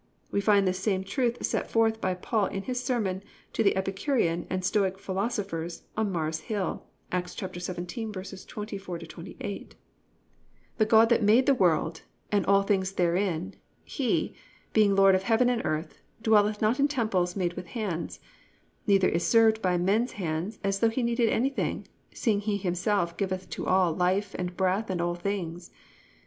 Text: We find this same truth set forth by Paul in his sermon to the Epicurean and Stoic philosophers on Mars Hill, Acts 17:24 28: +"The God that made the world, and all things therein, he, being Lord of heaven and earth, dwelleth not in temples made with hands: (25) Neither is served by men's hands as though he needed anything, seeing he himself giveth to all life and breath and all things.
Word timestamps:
We 0.31 0.41
find 0.41 0.67
this 0.67 0.79
same 0.79 1.03
truth 1.03 1.45
set 1.45 1.69
forth 1.69 2.01
by 2.01 2.15
Paul 2.15 2.47
in 2.47 2.63
his 2.63 2.83
sermon 2.83 3.21
to 3.53 3.61
the 3.61 3.75
Epicurean 3.77 4.47
and 4.49 4.65
Stoic 4.65 4.97
philosophers 4.97 5.83
on 5.95 6.11
Mars 6.11 6.39
Hill, 6.39 6.87
Acts 7.11 7.35
17:24 7.35 9.07
28: 9.13 9.75
+"The 10.79 10.85
God 10.87 11.09
that 11.09 11.21
made 11.21 11.45
the 11.45 11.53
world, 11.53 12.01
and 12.31 12.43
all 12.47 12.63
things 12.63 12.93
therein, 12.93 13.53
he, 13.83 14.33
being 14.73 14.95
Lord 14.95 15.13
of 15.13 15.21
heaven 15.21 15.51
and 15.51 15.61
earth, 15.63 15.99
dwelleth 16.23 16.63
not 16.63 16.79
in 16.79 16.87
temples 16.87 17.35
made 17.35 17.53
with 17.53 17.67
hands: 17.67 18.17
(25) 18.85 18.87
Neither 18.87 19.09
is 19.09 19.27
served 19.27 19.61
by 19.61 19.77
men's 19.77 20.13
hands 20.13 20.57
as 20.63 20.79
though 20.79 20.89
he 20.89 21.03
needed 21.03 21.29
anything, 21.29 21.87
seeing 22.11 22.39
he 22.39 22.57
himself 22.57 23.17
giveth 23.17 23.51
to 23.51 23.67
all 23.67 23.93
life 23.93 24.33
and 24.39 24.57
breath 24.57 24.89
and 24.89 24.99
all 24.99 25.13
things. 25.13 25.69